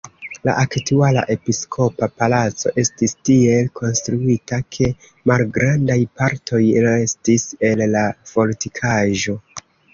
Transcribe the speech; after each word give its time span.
La 0.47 0.53
aktuala 0.59 1.23
episkopa 1.35 2.09
palaco 2.21 2.71
estis 2.85 3.13
tiel 3.29 3.69
konstruita, 3.81 4.61
ke 4.77 4.89
malgrandaj 5.35 6.01
partoj 6.23 6.65
restis 6.91 7.49
el 7.73 7.89
la 7.95 8.05
fortikaĵo. 8.35 9.41